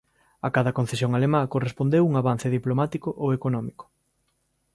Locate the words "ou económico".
3.23-3.85